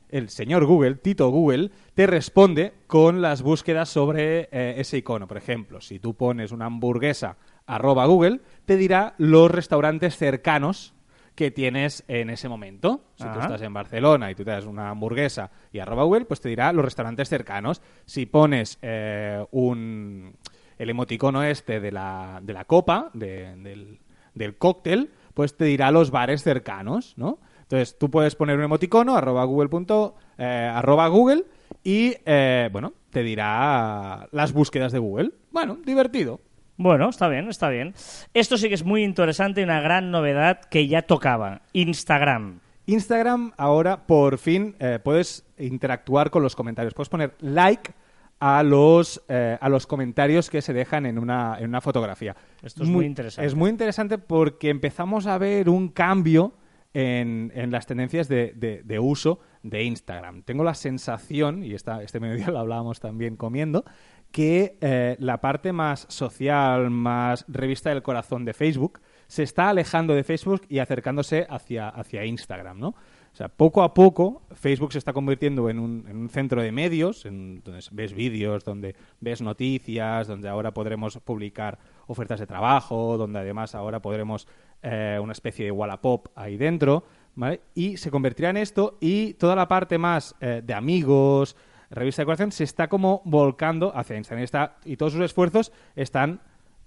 [0.09, 5.27] el señor Google, Tito Google, te responde con las búsquedas sobre eh, ese icono.
[5.27, 10.93] Por ejemplo, si tú pones una hamburguesa arroba Google, te dirá los restaurantes cercanos
[11.35, 13.05] que tienes en ese momento.
[13.15, 16.41] Si tú estás en Barcelona y tú te das una hamburguesa y arroba Google, pues
[16.41, 17.81] te dirá los restaurantes cercanos.
[18.05, 20.35] Si pones eh, un
[20.77, 23.99] el emoticono este de la, de la copa, de- del,
[24.33, 27.39] del cóctel, pues te dirá los bares cercanos, ¿no?
[27.61, 31.45] Entonces tú puedes poner un emoticono, arroba google, punto, eh, arroba google
[31.83, 35.31] y, eh, bueno, te dirá las búsquedas de Google.
[35.51, 36.41] Bueno, divertido.
[36.77, 37.93] Bueno, está bien, está bien.
[38.33, 41.61] Esto sí que es muy interesante y una gran novedad que ya tocaba.
[41.73, 42.59] Instagram.
[42.85, 46.93] Instagram ahora por fin eh, puedes interactuar con los comentarios.
[46.93, 47.91] Puedes poner like
[48.39, 52.35] a los, eh, a los comentarios que se dejan en una, en una fotografía.
[52.61, 53.47] Esto es muy interesante.
[53.47, 56.53] Es muy interesante porque empezamos a ver un cambio
[56.93, 60.43] en, en las tendencias de, de- de uso de Instagram.
[60.43, 63.85] Tengo la sensación, y esta, este mediodía lo hablábamos también comiendo,
[64.33, 70.15] que eh, la parte más social, más revista del corazón de Facebook, se está alejando
[70.15, 72.87] de Facebook y acercándose hacia, hacia Instagram, ¿no?
[72.87, 76.71] O sea, poco a poco Facebook se está convirtiendo en un, en un centro de
[76.71, 83.17] medios, en donde ves vídeos, donde ves noticias, donde ahora podremos publicar ofertas de trabajo,
[83.19, 84.47] donde además ahora podremos
[84.81, 87.03] eh, una especie de Wallapop ahí dentro,
[87.35, 87.61] ¿vale?
[87.75, 91.55] Y se convertirá en esto y toda la parte más eh, de amigos,
[91.93, 96.41] revista de corazón, se está como volcando hacia y, está- y todos sus esfuerzos están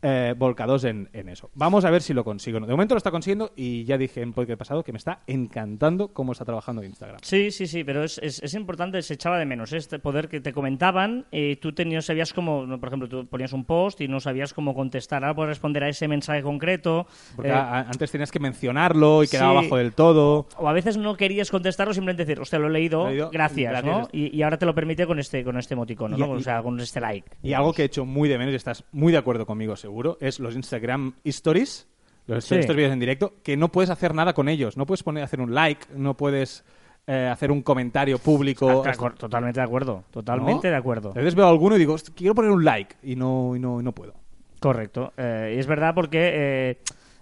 [0.08, 1.50] eh, volcados en, en eso.
[1.54, 2.60] Vamos a ver si lo consigo.
[2.60, 6.08] De momento lo está consiguiendo y ya dije en podcast pasado que me está encantando
[6.12, 7.18] cómo está trabajando Instagram.
[7.22, 10.40] Sí, sí, sí, pero es, es, es importante, se echaba de menos este poder que
[10.40, 14.20] te comentaban, eh, tú tenías, sabías cómo, por ejemplo, tú ponías un post y no
[14.20, 18.38] sabías cómo contestar, ahora puedes responder a ese mensaje concreto, Porque eh, antes tenías que
[18.38, 19.58] mencionarlo y quedaba sí.
[19.58, 20.46] abajo del todo.
[20.58, 23.30] o a veces no querías contestarlo, simplemente decir, hostia, lo he leído, Lo he leído,
[23.30, 23.96] gracias, gracias.
[24.02, 24.08] ¿no?
[24.12, 26.26] Y, y ahora te lo permite con este, con este emoticono, Y- ¿no?
[26.34, 27.28] y- o sea, con este like.
[27.42, 29.95] Y algo que he hecho muy de menos, y estás muy de acuerdo conmigo seguro,
[30.20, 31.86] es los Instagram Stories,
[32.26, 32.56] los Sí.
[32.56, 34.76] estos vídeos en directo, que no puedes hacer nada con ellos.
[34.76, 36.64] No puedes poner hacer un like, no puedes
[37.06, 38.82] eh, hacer un comentario público.
[38.84, 40.72] Ah, totalmente de acuerdo, totalmente ¿No?
[40.72, 41.10] de acuerdo.
[41.10, 43.60] A veces veo a alguno y digo, "Hostia, quiero poner un like y no, y
[43.60, 44.14] no, y no puedo.
[44.58, 45.12] Correcto.
[45.16, 46.78] Eh, y es verdad porque eh,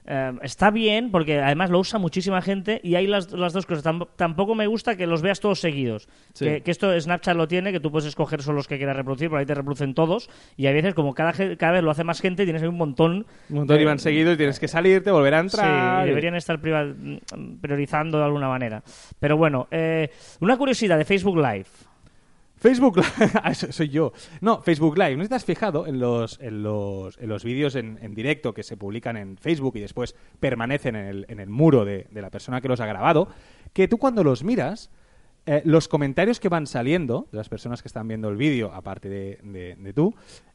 [0.06, 3.84] eh, está bien, porque además lo usa muchísima gente y hay las, las dos cosas.
[3.84, 6.08] Tam- tampoco me gusta que los veas todos seguidos.
[6.34, 6.44] Sí.
[6.44, 9.30] Que, que esto Snapchat lo tiene, que tú puedes escoger solo los que quieras reproducir,
[9.30, 10.28] por ahí te reproducen todos.
[10.56, 13.26] Y hay veces, como cada, cada vez lo hace más gente, tienes ahí un montón.
[13.48, 16.04] Un montón eh, iban seguidos y tienes que salirte, volver a Sí, entrar.
[16.06, 16.58] y- deberían estar
[17.60, 18.82] priorizando de alguna manera.
[19.18, 21.66] Pero bueno, eh, una curiosidad de Facebook Live.
[22.56, 24.12] Facebook Live, Ah, soy yo.
[24.40, 25.16] No, Facebook Live.
[25.16, 28.62] ¿No te has fijado en los, en los, en los vídeos en, en directo que
[28.62, 32.30] se publican en Facebook y después permanecen en el, en el muro de, de la
[32.30, 33.28] persona que los ha grabado?
[33.72, 34.90] Que tú cuando los miras,
[35.46, 39.08] eh, los comentarios que van saliendo de las personas que están viendo el vídeo, aparte
[39.08, 40.14] de, de- de tú,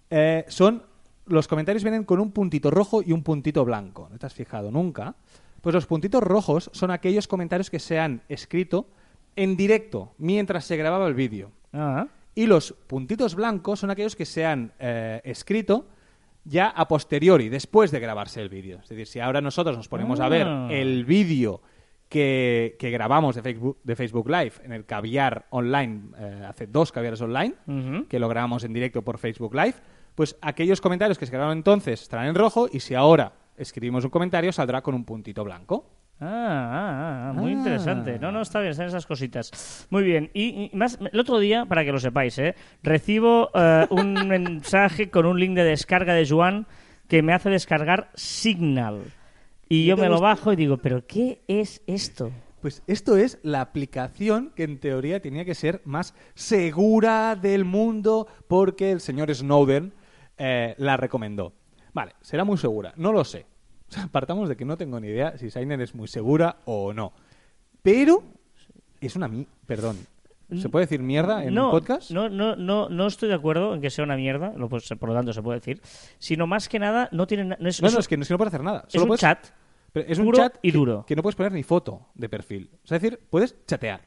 [0.10, 0.84] eh, son.
[1.28, 4.08] Los comentarios vienen con un puntito rojo y un puntito blanco.
[4.12, 5.14] ¿No te has fijado nunca?
[5.62, 8.88] Pues los puntitos rojos son aquellos comentarios que se han escrito
[9.36, 11.52] en directo mientras se grababa el vídeo.
[11.74, 15.88] Ah, Y los puntitos blancos son aquellos que se han eh, escrito
[16.46, 18.80] ya a posteriori, después de grabarse el vídeo.
[18.82, 20.68] Es decir, si ahora nosotros nos ponemos a ver Ah.
[20.72, 21.62] el vídeo
[22.08, 26.92] que, que grabamos de Facebook, de Facebook Live en el caviar online, eh, hace dos
[26.92, 27.54] caviares online,
[28.08, 29.76] que lo grabamos en directo por Facebook Live,
[30.16, 34.10] pues aquellos comentarios que se grabaron entonces estarán en rojo y si ahora escribimos un
[34.10, 35.86] comentario saldrá con un puntito blanco.
[36.22, 37.56] Ah, ah, ah, muy Ah.
[37.56, 38.20] interesante.
[38.20, 39.88] No, no, está bien, están esas cositas.
[39.90, 40.30] Muy bien.
[40.34, 42.56] Y, y más, el otro día, para que lo sepáis, ¿eh?
[42.84, 46.68] recibo eh, un mensaje con un link de descarga de Joan
[47.08, 49.04] que me hace descargar Signal.
[49.70, 52.32] Y yo me lo bajo y digo, ¿pero qué es esto?
[52.62, 58.28] Pues esto es la aplicación que en teoría tenía que ser más segura del mundo
[58.48, 59.94] porque el señor Snowden
[60.38, 61.54] eh, la recomendó.
[61.94, 63.46] Vale, será muy segura, no lo sé.
[63.90, 66.94] O sea, partamos de que no tengo ni idea si Signer es muy segura o
[66.94, 67.12] no.
[67.82, 68.24] Pero
[69.02, 69.48] es una mi...
[69.66, 69.98] Perdón.
[70.56, 72.10] ¿Se puede decir mierda en no, un podcast?
[72.10, 75.10] No, no, no, no estoy de acuerdo en que sea una mierda, lo, pues, por
[75.10, 75.80] lo tanto se puede decir,
[76.18, 78.28] sino más que nada no tiene no es, No, es no, es que, no es
[78.28, 78.84] que no puedes hacer nada.
[78.92, 79.46] es un puedes- chat.
[79.94, 81.06] es un chat y que- duro.
[81.06, 82.72] Que, no puedes poner ni foto de perfil.
[82.84, 84.02] O sea, es decir, puedes chatear.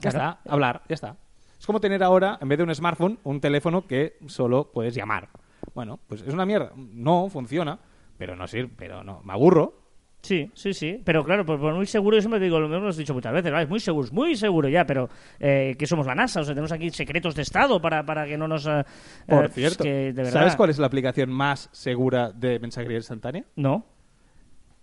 [0.00, 0.30] Ya Claro.
[0.40, 1.16] está, hablar, ya está.
[1.60, 5.28] Es como tener ahora, en vez de un smartphone, un teléfono que solo puedes llamar.
[5.76, 6.72] Bueno, pues es una mierda.
[6.76, 7.78] No, funciona,
[8.18, 9.82] pero no sirve, pero no, me aburro.
[10.22, 11.02] Sí, sí, sí.
[11.04, 13.66] Pero claro, por, por muy seguro, yo siempre digo, lo hemos dicho muchas veces, ¿vale?
[13.66, 16.88] muy seguros, muy seguro ya, pero eh, que somos la NASA, o sea, tenemos aquí
[16.88, 18.66] secretos de Estado para, para que no nos...
[18.66, 18.84] eh,
[19.28, 22.96] Por eh, cierto, que, de verdad, ¿sabes cuál es la aplicación más segura de mensajería
[22.96, 23.44] instantánea?
[23.56, 23.84] No.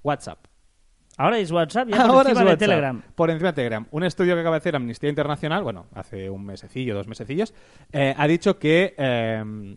[0.04, 0.46] WhatsApp.
[1.18, 2.60] Ahora es WhatsApp, ya por Ahora encima es de WhatsApp.
[2.60, 3.02] Telegram.
[3.16, 3.88] Por encima de Telegram.
[3.92, 7.54] Un estudio que acaba de hacer Amnistía Internacional, bueno, hace un mesecillo, dos mesecillos,
[7.92, 9.76] eh, ha dicho que, eh,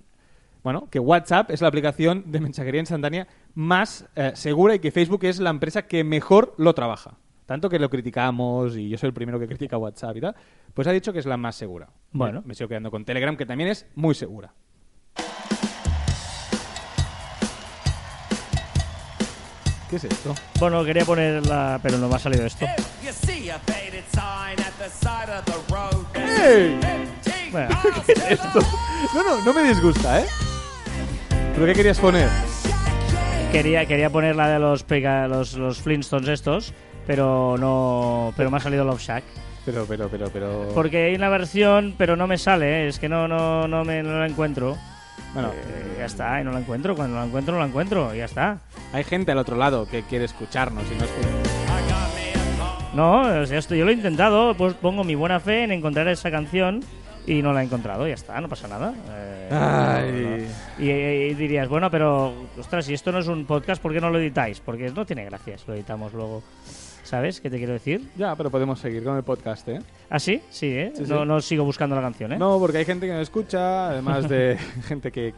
[0.65, 5.23] bueno, que WhatsApp es la aplicación de mensajería instantánea más eh, segura y que Facebook
[5.25, 7.19] es la empresa que mejor lo trabaja.
[7.45, 10.35] Tanto que lo criticamos y yo soy el primero que critica WhatsApp y tal,
[10.73, 11.91] pues ha dicho que es la más segura.
[12.13, 12.43] Bueno.
[12.47, 14.55] Me, sigo quedando con Telegram, que también es muy segura.
[19.91, 20.35] ¿Qué es esto?
[20.59, 22.65] Bueno, quería ponerla, pero no me ha salido esto.
[28.07, 28.61] ¿Qué es esto?
[29.15, 30.25] No, no, no me disgusta, ¿eh?
[31.55, 32.29] ¿Pero qué querías poner?
[33.53, 36.75] quería, quería poner la de los, los, los Flintstones estos,
[37.07, 39.23] pero no, pero me ha salido Love Shack.
[39.65, 40.69] Pero, pero, pero, pero...
[40.75, 42.89] Porque hay una versión, pero no me sale, ¿eh?
[42.89, 44.77] es que no, no, no, me, no la encuentro.
[45.33, 46.95] Bueno, Eh, ya está, y no la encuentro.
[46.97, 48.59] Cuando la encuentro, no la encuentro, y ya está.
[48.93, 51.29] hay gente al otro lado que quiere escucharnos y no escucha.
[52.95, 56.07] No, o sea, esto yo lo he intentado, pues pongo mi buena fe en encontrar
[56.09, 56.81] esa canción
[57.27, 58.93] y no la he encontrado, ya está, no pasa nada.
[59.11, 60.49] Eh, Ay.
[60.79, 64.11] Y, y dirías, bueno, pero, ostras, si esto no es un podcast, ¿por qué no
[64.11, 64.61] lo editáis?
[64.61, 66.43] Porque no tiene gracia si lo editamos luego.
[67.03, 68.01] ¿Sabes qué te quiero decir?
[68.17, 69.79] Ya, pero podemos seguir con el podcast, ¿eh?
[70.09, 70.41] ¿Ah, sí?
[70.51, 70.91] Sí, ¿eh?
[70.97, 72.39] Sí, no, no sigo buscando la canción, ¿eh?
[72.39, 74.57] No, porque hay gente que no escucha, además de
[74.89, 75.35] gente que,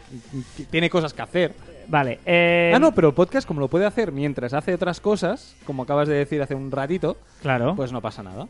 [0.57, 1.53] que tiene cosas que hacer.
[1.88, 2.20] Vale.
[2.25, 5.83] Eh, Ah, no, pero el podcast, como lo puede hacer mientras hace otras cosas, como
[5.83, 7.75] acabas de decir hace un ratito, Claro.
[7.75, 8.46] pues no pasa nada.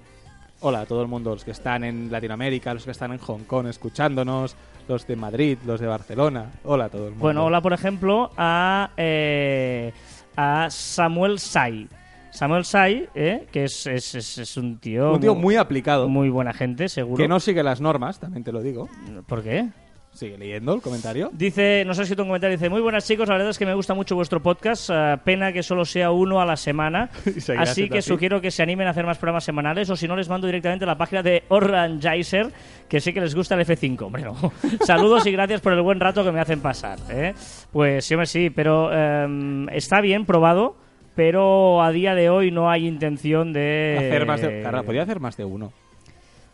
[0.60, 3.44] Hola a todo el mundo, los que están en Latinoamérica, los que están en Hong
[3.46, 4.56] Kong escuchándonos,
[4.88, 6.50] los de Madrid, los de Barcelona.
[6.64, 7.22] Hola a todo el mundo.
[7.22, 9.92] Bueno, hola, por ejemplo, a, eh,
[10.36, 11.86] a Samuel Sai.
[12.30, 15.12] Samuel Sai, eh, que es, es, es- es un tío...
[15.12, 17.16] Un tío muy aplicado, muy buena gente, seguro.
[17.18, 18.88] que no sigue las normas, también te lo digo.
[19.26, 19.68] ¿Por qué?
[20.16, 21.28] Sigue leyendo el comentario.
[21.30, 23.74] Dice, nos ha escrito un comentario, dice, muy buenas chicos, la verdad es que me
[23.74, 27.10] gusta mucho vuestro podcast, eh, pena que solo sea uno a la semana,
[27.58, 28.08] así que así.
[28.08, 30.86] sugiero que se animen a hacer más programas semanales o si no les mando directamente
[30.86, 32.50] a la página de Orangizer,
[32.88, 34.36] que sé que les gusta el F5, hombre, no.
[34.80, 37.34] Saludos y gracias por el buen rato que me hacen pasar, ¿eh?
[37.70, 40.76] Pues sí, hombre, sí, pero eh, está bien probado,
[41.14, 43.96] pero a día de hoy no hay intención de...
[43.98, 44.82] Hacer más de...
[44.86, 45.74] Podía hacer más de uno.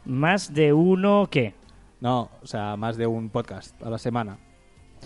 [0.04, 1.54] Más de uno, ¿qué?
[2.02, 4.36] No, o sea, más de un podcast a la semana.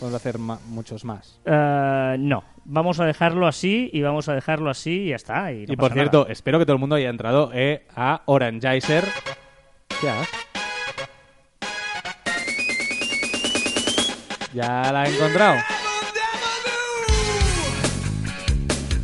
[0.01, 1.39] Podemos hacer ma- muchos más.
[1.45, 5.53] Eh, no, vamos a dejarlo así y vamos a dejarlo así y ya está.
[5.53, 6.33] Y, no y por cierto, nada.
[6.33, 9.05] espero que todo el mundo haya entrado eh, a Orangizer.
[10.01, 10.29] ¿Qué haces?
[14.55, 15.57] Ya la he encontrado.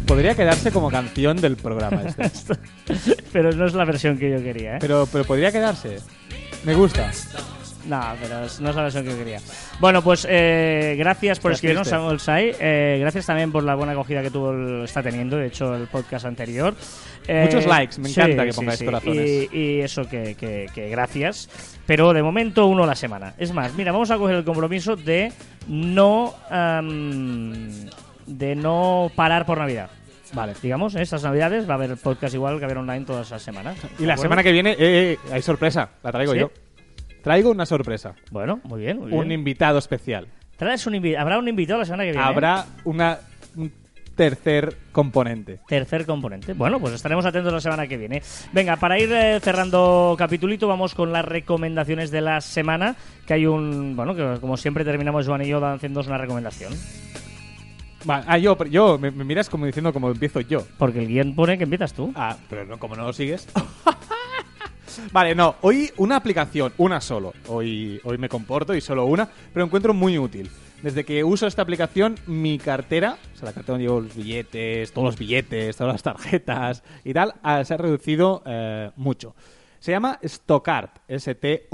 [0.07, 2.55] Podría quedarse como canción del programa este.
[3.35, 4.79] pero no es la versión que yo quería, ¿eh?
[4.81, 5.99] Pero, pero podría quedarse.
[6.65, 7.11] Me gusta.
[7.87, 9.41] No, pero no es la versión que quería.
[9.81, 11.97] Bueno, pues eh, gracias por Estás escribirnos, triste.
[11.99, 12.53] Samuel Sai.
[12.61, 15.89] Eh, gracias también por la buena acogida que tuvo el- está teniendo, de hecho, el
[15.89, 16.75] podcast anterior.
[17.27, 18.85] Eh, Muchos likes, me sí, encanta que pongáis sí.
[18.85, 19.49] corazones.
[19.53, 21.49] Y, y eso, que, que- que gracias.
[21.87, 23.35] Pero de momento uno a la semana.
[23.39, 25.33] Es más, mira, vamos a coger el compromiso de
[25.67, 26.35] no...
[26.51, 27.87] am,
[28.27, 29.91] de no parar por Navidad.
[30.33, 30.55] Vale.
[30.63, 31.03] Digamos, ¿eh?
[31.03, 33.77] estas navidades va a haber podcast igual que haber online todas las semanas.
[33.99, 35.91] Y la semana que viene, eh, eh, hay sorpresa.
[36.03, 36.39] La traigo ¿Sí?
[36.39, 36.51] yo.
[37.23, 38.15] Traigo una sorpresa.
[38.31, 39.19] Bueno, muy bien, muy bien.
[39.21, 40.27] Un invitado especial.
[40.57, 42.25] Traes un invi- Habrá un invitado la semana que viene.
[42.25, 42.29] ¿eh?
[42.29, 43.19] Habrá una,
[43.57, 43.73] un
[44.15, 45.61] tercer componente.
[45.67, 46.53] Tercer componente.
[46.53, 48.23] Bueno, pues estaremos atentos la semana que viene.
[48.53, 52.97] Venga, para ir eh, cerrando capitulito, vamos con las recomendaciones de la semana.
[53.27, 53.97] Que hay un.
[53.97, 56.73] Bueno, que como siempre terminamos Joan y yo haciendo una recomendación.
[58.09, 60.67] Va, ah, yo, yo me, me miras como diciendo como empiezo yo.
[60.77, 62.13] Porque el guion pone que empiezas tú.
[62.17, 63.49] Ah, pero no, como no lo sigues.
[65.13, 67.33] vale, no, hoy una aplicación, una solo.
[67.49, 70.51] Hoy, hoy me comporto y solo una, pero encuentro muy útil.
[70.83, 74.93] Desde que uso esta aplicación, mi cartera, o sea, la cartera donde llevo los billetes,
[74.93, 79.35] todos los billetes, todas las tarjetas y tal, se ha reducido eh, mucho.
[79.83, 81.67] Se llama Stockard, S-T-O-C-A-R-D.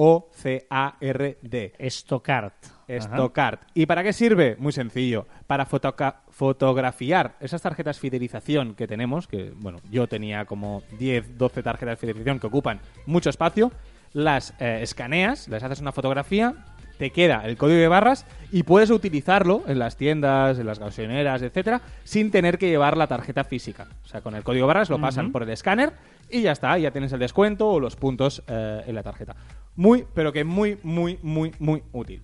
[2.89, 3.59] Stockard.
[3.75, 4.57] ¿Y para qué sirve?
[4.59, 5.27] Muy sencillo.
[5.47, 11.99] Para fotografiar esas tarjetas fidelización que tenemos, que bueno, yo tenía como 10, 12 tarjetas
[11.99, 13.73] de fidelización que ocupan mucho espacio,
[14.15, 16.65] las eh, escaneas, les haces una fotografía,
[16.99, 21.43] te queda el código de barras y puedes utilizarlo en las tiendas, en las gasolineras,
[21.43, 23.87] etcétera, sin tener que llevar la tarjeta física.
[24.05, 25.93] O sea, con el código de barras lo pasan por el escáner
[26.31, 29.37] y ya está, ya tienes el descuento o los puntos eh, en la tarjeta.
[29.77, 32.23] Muy, pero que muy, muy, muy, muy útil.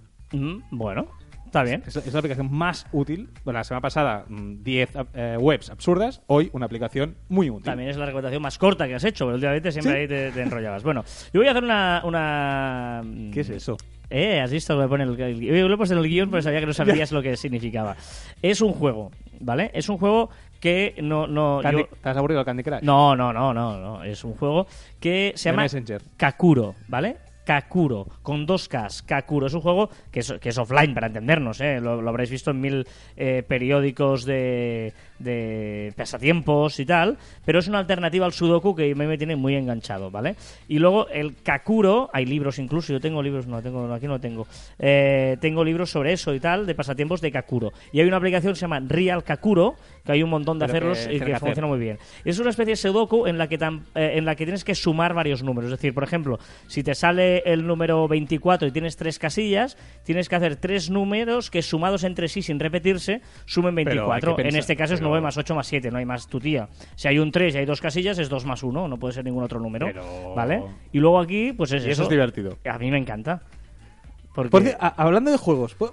[0.70, 1.06] Bueno,
[1.54, 1.82] está bien.
[1.86, 3.28] Es, es la aplicación más útil.
[3.44, 7.64] Bueno, la semana pasada mm, 10 eh, webs absurdas, hoy una aplicación muy útil.
[7.64, 9.98] También es la recomendación más corta que has hecho, pero últimamente siempre ¿Sí?
[10.00, 10.82] ahí te, te enrollabas.
[10.82, 12.02] Bueno, yo voy a hacer una.
[12.04, 13.76] una ¿Qué es eso?
[14.10, 15.56] Eh, has visto lo que pone el, el guion.
[15.56, 17.96] Yo lo he puesto en el guion, pero sabía que no sabías lo que significaba.
[18.42, 19.70] Es un juego, ¿vale?
[19.74, 21.26] Es un juego que no.
[21.26, 22.82] no Candy- yo- ¿Te has aburrido el Candy Crush?
[22.82, 24.04] no, no, no, no, no.
[24.04, 24.66] Es un juego
[25.00, 26.02] que se llama Messenger.
[26.16, 27.16] Kakuro, ¿vale?
[27.44, 29.02] Kakuro, con dos Ks.
[29.02, 31.80] Kakuro es un juego que es, offline, para entendernos, ¿eh?
[31.80, 37.68] Lo, lo habréis visto en mil eh, periódicos de, de pasatiempos y tal, pero es
[37.68, 40.36] una alternativa al Sudoku que a mí me tiene muy enganchado, ¿vale?
[40.68, 44.46] Y luego el Kakuro, hay libros incluso, yo tengo libros, no, tengo, aquí no tengo,
[44.78, 47.72] eh, tengo libros sobre eso y tal, de pasatiempos de Kakuro.
[47.92, 50.92] Y hay una aplicación que se llama Real Kakuro, que hay un montón de Pero
[50.92, 51.40] hacerlos que y que hacer.
[51.40, 51.98] funciona muy bien.
[52.24, 55.14] Es una especie de Sudoku en la que eh, en la que tienes que sumar
[55.14, 55.70] varios números.
[55.70, 60.28] Es decir, por ejemplo, si te sale el número 24 y tienes tres casillas, tienes
[60.28, 64.48] que hacer tres números que sumados entre sí sin repetirse sumen Pero hay que 24.
[64.48, 66.68] en este caso es 9 más 8 más 7, no hay más tu tía.
[66.96, 69.24] Si hay un 3 y hay dos casillas es 2 más 1, no puede ser
[69.24, 69.86] ningún otro número.
[69.86, 70.62] Pero- ¿Vale?
[70.92, 72.56] Y luego aquí, pues es Y eso es divertido.
[72.68, 73.42] A mí me encanta.
[74.34, 75.92] Porque Por ci- a- hablando de juegos, pues,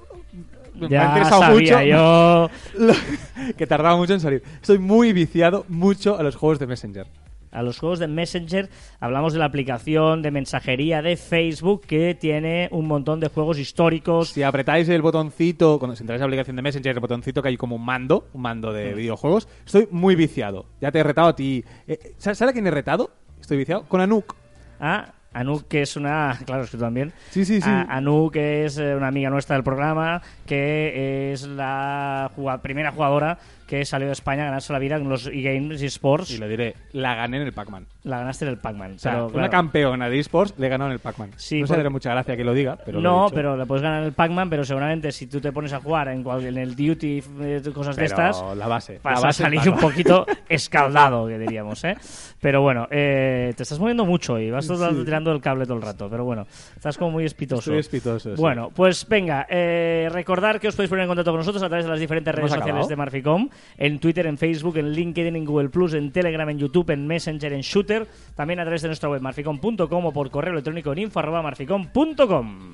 [0.73, 2.49] me ha ya interesado sabía mucho yo.
[2.87, 4.41] lo- que tardaba mucho en salir.
[4.61, 7.05] Estoy muy viciado mucho a los juegos de Messenger.
[7.51, 12.69] A los juegos de Messenger hablamos de la aplicación de mensajería de Facebook que tiene
[12.71, 14.29] un montón de juegos históricos.
[14.29, 17.49] Si apretáis el botoncito, cuando si entráis a la aplicación de Messenger, el botoncito que
[17.49, 20.65] hay como un mando, un mando de videojuegos, estoy muy viciado.
[20.79, 21.63] Ya te he retado a ti.
[21.87, 23.11] Eh, ¿Sabes ¿sabes a quién he retado?
[23.39, 24.35] Estoy viciado con Anuk.
[24.79, 26.37] Ah, Anuk, que es una.
[26.45, 27.13] Claro, es que tú también.
[27.29, 27.69] Sí, sí, sí.
[27.69, 33.37] A- Anuk, que es eh, una amiga nuestra del programa, que es la primera jugadora
[33.67, 36.29] que salió de España a ganarse la vida en los eGames y Sports.
[36.31, 37.85] Y le diré, la gané en el Pac-Man.
[38.03, 38.95] La ganaste en el Pac-Man.
[38.95, 41.31] O sea, pero, una claro, campeona de esports le ganado en el Pac-Man.
[41.37, 43.35] Sí, no por- se le mucha gracia que lo diga, pero lo no, dicho.
[43.35, 46.09] pero le puedes ganar en el Pac-Man, pero seguramente si tú te pones a jugar
[46.09, 48.99] en, cual- en el Duty, eh, cosas de Pero estas, la base.
[49.01, 51.95] la vas a base es salir un poquito escaldado, que diríamos, ¿eh?
[52.41, 55.65] Pero bueno, eh, te estás moviendo mucho y vas todo el rato tirando el cable
[55.65, 57.61] todo el rato, pero bueno, estás como muy espitoso.
[57.61, 58.41] Estoy espitoso, sí.
[58.41, 61.85] Bueno, pues venga, eh, recordar que os podéis poner en contacto con nosotros a través
[61.85, 62.89] de las diferentes redes ¿Hemos sociales acabado?
[62.89, 66.89] de Marficom, en Twitter, en Facebook, en LinkedIn, en Google Plus, en Telegram, en YouTube,
[66.91, 70.91] en Messenger, en Shooter, también a través de nuestra web marficom.com o por correo electrónico
[70.93, 72.70] en info arroba marficom.com.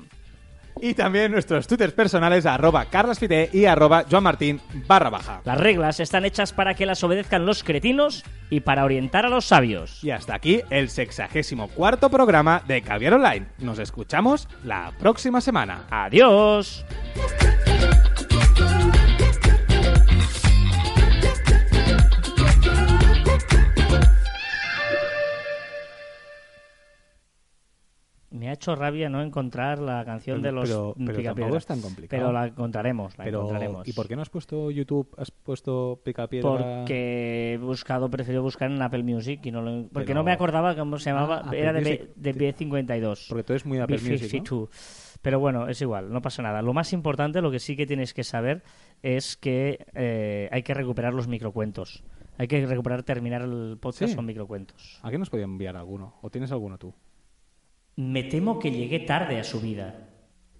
[0.80, 5.42] Y también nuestros twitters personales, arroba carlasfite y arroba joanmartin barra baja.
[5.44, 9.44] Las reglas están hechas para que las obedezcan los cretinos y para orientar a los
[9.44, 10.02] sabios.
[10.02, 13.46] Y hasta aquí el sexagésimo cuarto programa de Caviar Online.
[13.58, 15.84] Nos escuchamos la próxima semana.
[15.90, 16.84] Adiós.
[28.48, 31.58] Me ha hecho rabia no encontrar la canción de los Pero- pero Picapiedra.
[31.58, 32.18] es tan complicado.
[32.22, 33.86] Pero la encontraremos, la Pero, encontraremos.
[33.86, 35.14] ¿y por qué no has puesto YouTube?
[35.18, 36.48] ¿Has puesto Picapiedra?
[36.48, 40.74] Porque he buscado, prefiero buscar en Apple Music y no lo, porque no me acordaba
[40.74, 42.00] cómo se llamaba, Ah, era de, Music.
[42.16, 43.26] de B52.
[43.28, 44.40] Porque tú eres muy de Apple Music, ¿no?
[44.46, 45.18] B52.
[45.20, 46.62] Pero bueno, es igual, no pasa nada.
[46.62, 48.62] Lo más importante, lo que sí que tienes que saber
[49.02, 52.02] es que eh, hay que recuperar los microcuentos.
[52.38, 54.16] Hay que recuperar, terminar el podcast Sí.
[54.16, 55.00] con microcuentos.
[55.02, 56.14] ¿A qué nos podía enviar alguno?
[56.22, 56.94] ¿O tienes alguno tú?
[57.98, 60.08] Me temo que llegué tarde a su vida.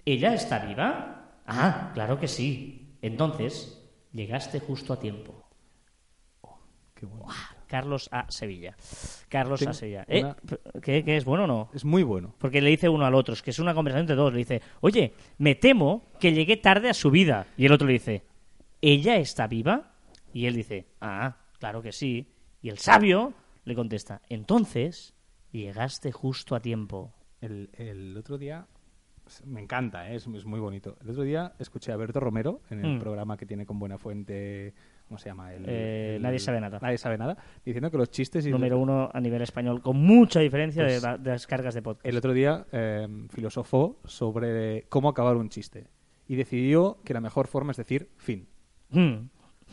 [0.05, 1.39] ¿Ella está viva?
[1.47, 2.97] Ah, claro que sí.
[3.01, 5.49] Entonces, llegaste justo a tiempo.
[6.95, 7.33] Qué bueno.
[7.69, 8.29] Carlos A.
[8.29, 8.75] Sevilla.
[9.29, 9.75] Carlos Tengo A.
[9.75, 10.05] Sevilla.
[10.09, 10.25] ¿Eh?
[10.25, 10.37] una-
[10.83, 11.71] ¿Qué, qué es bueno o no?
[11.73, 12.35] Es muy bueno.
[12.39, 14.33] Porque le dice uno al otro, es que es una conversación entre dos.
[14.33, 17.47] Le dice, oye, me temo que llegué tarde a su vida.
[17.57, 18.25] Y el otro le dice,
[18.83, 19.93] ¿ella está viva?
[20.33, 22.33] Y él dice, ah, claro que sí.
[22.63, 23.33] Y el sabio
[23.65, 25.15] le contesta, entonces
[25.53, 27.13] llegaste justo a tiempo.
[27.41, 28.67] El, el otro día,
[29.47, 30.17] me encanta, ¿eh?
[30.17, 30.97] es, es muy bonito.
[31.03, 32.99] El otro día escuché a Berto Romero en el Mm.
[33.01, 34.75] programa que tiene con Buena Fuente,
[35.07, 35.53] ¿cómo se llama?
[35.55, 36.79] El, Eh, el- Nadie sabe nada.
[36.83, 38.47] Nadie sabe nada, diciendo que los chistes...
[38.47, 41.83] y- Número uno a nivel español, con mucha diferencia Pues, de, de las cargas de
[41.83, 42.07] podcast.
[42.07, 45.87] El otro día eh, filosofó sobre cómo acabar un chiste
[46.27, 48.49] y decidió que la mejor forma es decir fin.
[48.91, 49.29] Mm.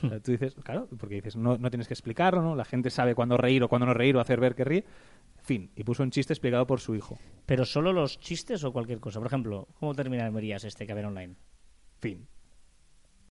[0.10, 2.56] Sea, tú dices, claro, porque dices, no, no tienes que explicarlo, ¿no?
[2.56, 4.86] La gente sabe cuándo reír o cuándo no reír o hacer ver que ríe.
[5.44, 5.72] Fin.
[5.76, 7.18] Y puso un chiste explicado por su hijo.
[7.46, 9.20] Pero solo los chistes o cualquier cosa.
[9.20, 11.36] Por ejemplo, ¿cómo terminarías este que ver online?
[12.00, 12.28] Fin.